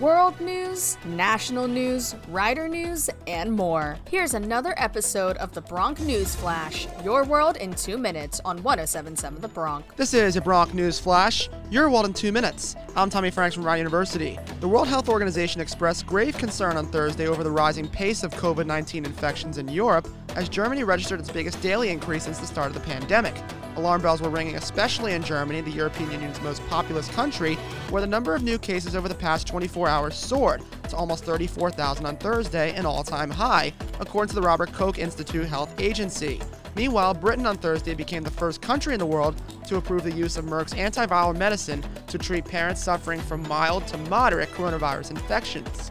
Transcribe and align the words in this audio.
World 0.00 0.40
news, 0.40 0.96
national 1.04 1.68
news, 1.68 2.14
rider 2.28 2.68
news, 2.68 3.10
and 3.26 3.52
more. 3.52 3.98
Here's 4.08 4.32
another 4.32 4.72
episode 4.78 5.36
of 5.36 5.52
the 5.52 5.60
Bronc 5.60 6.00
News 6.00 6.34
Flash, 6.34 6.88
your 7.04 7.22
world 7.24 7.58
in 7.58 7.74
two 7.74 7.98
minutes 7.98 8.40
on 8.46 8.62
1077 8.62 9.42
The 9.42 9.48
Bronc. 9.48 9.94
This 9.96 10.14
is 10.14 10.36
a 10.36 10.40
Bronc 10.40 10.72
News 10.72 10.98
Flash, 10.98 11.50
your 11.70 11.90
world 11.90 12.06
in 12.06 12.14
two 12.14 12.32
minutes. 12.32 12.76
I'm 12.96 13.10
Tommy 13.10 13.30
Franks 13.30 13.56
from 13.56 13.64
Rider 13.64 13.76
University. 13.76 14.38
The 14.60 14.68
World 14.68 14.88
Health 14.88 15.10
Organization 15.10 15.60
expressed 15.60 16.06
grave 16.06 16.38
concern 16.38 16.78
on 16.78 16.86
Thursday 16.86 17.28
over 17.28 17.44
the 17.44 17.50
rising 17.50 17.86
pace 17.86 18.22
of 18.22 18.32
COVID 18.36 18.64
19 18.64 19.04
infections 19.04 19.58
in 19.58 19.68
Europe 19.68 20.08
as 20.34 20.48
Germany 20.48 20.84
registered 20.84 21.20
its 21.20 21.30
biggest 21.30 21.60
daily 21.60 21.90
increase 21.90 22.24
since 22.24 22.38
the 22.38 22.46
start 22.46 22.68
of 22.68 22.74
the 22.74 22.80
pandemic. 22.80 23.34
Alarm 23.76 24.02
bells 24.02 24.22
were 24.22 24.30
ringing, 24.30 24.56
especially 24.56 25.12
in 25.12 25.22
Germany, 25.22 25.60
the 25.60 25.70
European 25.70 26.10
Union's 26.10 26.40
most 26.42 26.64
populous 26.68 27.08
country, 27.08 27.54
where 27.90 28.00
the 28.00 28.06
number 28.06 28.34
of 28.34 28.42
new 28.42 28.58
cases 28.58 28.94
over 28.94 29.08
the 29.08 29.14
past 29.14 29.46
24 29.46 29.88
hours 29.88 30.14
soared 30.14 30.62
to 30.88 30.96
almost 30.96 31.24
34,000 31.24 32.06
on 32.06 32.16
Thursday, 32.16 32.74
an 32.74 32.86
all 32.86 33.02
time 33.02 33.30
high, 33.30 33.72
according 34.00 34.28
to 34.28 34.34
the 34.34 34.46
Robert 34.46 34.72
Koch 34.72 34.98
Institute 34.98 35.46
Health 35.46 35.74
Agency. 35.80 36.40
Meanwhile, 36.76 37.14
Britain 37.14 37.46
on 37.46 37.56
Thursday 37.56 37.94
became 37.94 38.22
the 38.22 38.30
first 38.30 38.60
country 38.60 38.94
in 38.94 38.98
the 38.98 39.06
world 39.06 39.40
to 39.68 39.76
approve 39.76 40.04
the 40.04 40.12
use 40.12 40.36
of 40.36 40.44
Merck's 40.44 40.74
antiviral 40.74 41.36
medicine 41.36 41.84
to 42.08 42.18
treat 42.18 42.44
parents 42.44 42.82
suffering 42.82 43.20
from 43.20 43.46
mild 43.48 43.86
to 43.88 43.96
moderate 43.96 44.50
coronavirus 44.50 45.10
infections. 45.12 45.90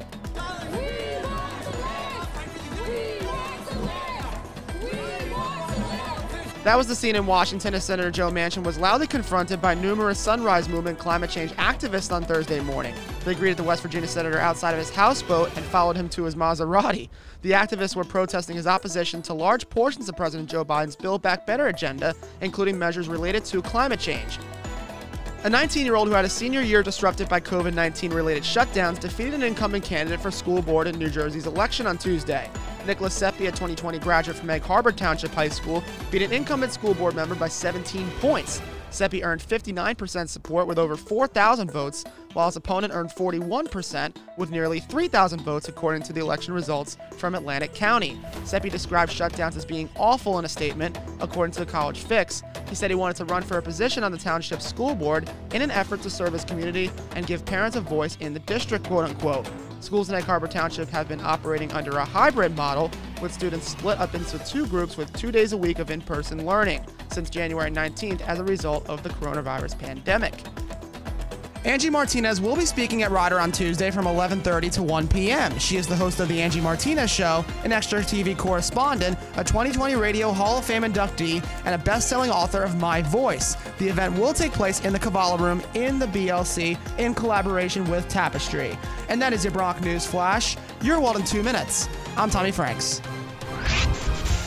That 6.64 6.78
was 6.78 6.88
the 6.88 6.96
scene 6.96 7.18
in 7.18 7.26
Washington 7.26 7.74
as 7.74 7.84
Senator 7.84 8.10
Joe 8.10 8.32
Manchin 8.32 8.64
was 8.64 8.78
loudly 8.78 9.06
confronted 9.06 9.62
by 9.62 9.74
numerous 9.74 10.18
Sunrise 10.18 10.70
Movement 10.70 10.98
climate 10.98 11.30
change 11.30 11.52
activists 11.54 12.10
on 12.10 12.24
Thursday 12.24 12.62
morning. 12.62 12.96
They 13.26 13.36
greeted 13.36 13.58
the 13.58 13.64
West 13.64 13.82
Virginia 13.82 14.08
senator 14.08 14.40
outside 14.40 14.72
of 14.72 14.80
his 14.80 14.90
houseboat 14.90 15.54
and 15.58 15.66
followed 15.66 15.98
him 15.98 16.08
to 16.10 16.24
his 16.24 16.36
Maserati. 16.36 17.10
The 17.42 17.52
activists 17.52 17.98
were 17.98 18.06
protesting 18.06 18.56
his 18.56 18.66
opposition 18.66 19.22
to 19.24 19.34
large 19.34 19.70
portions 19.70 20.08
of 20.08 20.16
President 20.16 20.50
Joe 20.50 20.64
Biden's 20.64 20.96
Build 20.96 21.22
Back 21.22 21.46
Better 21.46 21.68
agenda, 21.68 22.16
including 22.40 22.80
measures 22.80 23.10
related 23.10 23.44
to 23.44 23.62
climate 23.62 24.00
change. 24.00 24.40
A 25.46 25.50
19 25.50 25.86
year 25.86 25.96
old 25.96 26.08
who 26.08 26.14
had 26.14 26.24
a 26.24 26.30
senior 26.30 26.62
year 26.62 26.82
disrupted 26.82 27.28
by 27.28 27.42
COVID 27.42 27.74
19 27.74 28.14
related 28.14 28.44
shutdowns 28.44 28.98
defeated 28.98 29.34
an 29.34 29.44
incumbent 29.44 29.84
candidate 29.84 30.22
for 30.22 30.32
school 30.32 30.62
board 30.62 30.88
in 30.88 30.98
New 30.98 31.10
Jersey's 31.10 31.48
election 31.48 31.86
on 31.86 31.98
Tuesday. 31.98 32.50
Nicholas 32.88 33.14
Seppi, 33.14 33.48
a 33.48 33.52
2020 33.52 34.00
graduate 34.00 34.38
from 34.38 34.50
Egg 34.50 34.62
Harbor 34.62 34.94
Township 34.94 35.32
High 35.32 35.50
School, 35.50 35.84
beat 36.12 36.22
an 36.22 36.32
incumbent 36.32 36.72
school 36.72 36.94
board 36.94 37.14
member 37.14 37.36
by 37.36 37.50
17 37.50 38.10
points. 38.22 38.62
Seppi 38.94 39.24
earned 39.24 39.42
59% 39.42 40.30
support 40.30 40.68
with 40.68 40.78
over 40.78 40.96
4,000 40.96 41.72
votes, 41.72 42.04
while 42.34 42.46
his 42.46 42.56
opponent 42.56 42.94
earned 42.94 43.10
41% 43.10 44.16
with 44.38 44.52
nearly 44.52 44.80
3,000 44.80 45.42
votes, 45.42 45.68
according 45.68 46.04
to 46.04 46.14
the 46.14 46.22
election 46.22 46.54
results 46.54 46.98
from 47.18 47.34
Atlantic 47.34 47.74
County. 47.74 48.20
Seppi 48.46 48.70
described 48.70 49.12
shutdowns 49.12 49.58
as 49.58 49.66
being 49.66 49.90
awful 49.96 50.38
in 50.38 50.46
a 50.46 50.50
statement, 50.50 50.98
according 51.20 51.54
to 51.54 51.60
the 51.60 51.72
College 51.72 52.00
Fix. 52.04 52.44
He 52.70 52.76
said 52.76 52.92
he 52.92 52.96
wanted 52.96 53.18
to 53.18 53.26
run 53.26 53.42
for 53.42 53.58
a 53.58 53.62
position 53.62 54.04
on 54.04 54.12
the 54.12 54.18
township 54.18 54.62
school 54.62 54.94
board 54.94 55.30
in 55.54 55.62
an 55.62 55.72
effort 55.72 56.02
to 56.04 56.10
serve 56.10 56.34
his 56.34 56.46
community 56.46 56.92
and 57.16 57.26
give 57.26 57.46
parents 57.46 57.76
a 57.76 57.82
voice 57.82 58.16
in 58.20 58.34
the 58.34 58.40
district, 58.42 58.86
quote 58.86 59.10
unquote. 59.10 59.50
Schools 59.84 60.08
in 60.08 60.16
Egg 60.16 60.24
Harbor 60.24 60.48
Township 60.48 60.88
have 60.92 61.10
been 61.10 61.20
operating 61.20 61.70
under 61.74 61.98
a 61.98 62.06
hybrid 62.06 62.56
model, 62.56 62.90
with 63.22 63.34
students 63.34 63.68
split 63.68 64.00
up 64.00 64.16
into 64.16 64.40
two 64.46 64.66
groups 64.68 64.96
with 64.96 65.12
two 65.12 65.30
days 65.30 65.52
a 65.52 65.58
week 65.58 65.78
of 65.78 65.92
in 65.92 66.00
person 66.00 66.46
learning 66.46 66.86
since 67.10 67.30
January 67.30 67.70
19th 67.70 68.22
as 68.22 68.40
a 68.40 68.46
result 68.46 68.88
of 68.90 69.04
the 69.04 69.10
coronavirus 69.10 69.78
pandemic. 69.78 70.36
Angie 71.66 71.90
Martinez 71.90 72.42
will 72.42 72.58
be 72.58 72.66
speaking 72.66 73.04
at 73.04 73.12
Rider 73.12 73.40
on 73.40 73.50
Tuesday 73.50 73.90
from 73.90 74.06
11:30 74.06 74.70
to 74.74 74.84
1 74.84 75.08
p.m. 75.08 75.58
She 75.58 75.78
is 75.78 75.88
the 75.88 75.96
host 75.96 76.20
of 76.20 76.28
the 76.28 76.42
Angie 76.42 76.60
Martinez 76.60 77.10
Show, 77.10 77.46
an 77.64 77.72
extra 77.72 78.02
TV 78.02 78.38
correspondent, 78.38 79.18
a 79.38 79.46
2020 79.46 79.96
Radio 79.96 80.34
Hall 80.34 80.58
of 80.58 80.66
Fame 80.66 80.84
inductee, 80.84 81.42
and 81.64 81.74
a 81.74 81.78
best-selling 81.78 82.30
author 82.30 82.64
of 82.64 82.76
My 82.82 83.02
Voice. 83.04 83.56
The 83.80 83.88
event 83.88 84.18
will 84.20 84.34
take 84.34 84.52
place 84.52 84.82
in 84.82 84.92
the 84.92 85.00
Cavalla 85.00 85.40
Room 85.40 85.64
in 85.74 86.00
the 86.00 86.08
BLC 86.08 86.78
in 87.00 87.14
collaboration 87.14 87.90
with 87.90 88.10
Tapestry. 88.10 88.78
And 89.08 89.22
that 89.22 89.32
is 89.32 89.46
your 89.46 89.54
Bronc 89.54 89.80
News 89.80 90.06
Flash. 90.06 90.58
Your 90.82 91.00
world 91.00 91.16
in 91.16 91.24
two 91.24 91.44
minutes. 91.44 91.88
I'm 92.18 92.30
Tommy 92.30 92.52
Franks. 92.52 93.02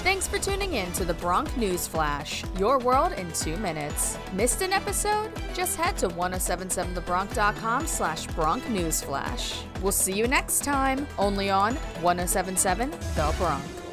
Thanks 0.06 0.28
for 0.28 0.38
tuning 0.38 0.74
in 0.74 0.92
to 0.92 1.04
the 1.04 1.14
Bronc 1.14 1.56
News 1.56 1.88
Flash, 1.88 2.44
your 2.60 2.78
world 2.78 3.10
in 3.14 3.32
two 3.32 3.56
minutes. 3.56 4.16
Missed 4.34 4.62
an 4.62 4.72
episode? 4.72 5.32
Just 5.52 5.76
head 5.76 5.98
to 5.98 6.08
1077thebronc.com 6.10 7.88
slash 7.88 8.28
Bronc 8.28 8.70
News 8.70 9.02
Flash. 9.02 9.64
We'll 9.82 9.90
see 9.90 10.12
you 10.12 10.28
next 10.28 10.62
time, 10.62 11.08
only 11.18 11.50
on 11.50 11.74
1077 12.02 12.92
The 13.16 13.34
Bronc. 13.36 13.85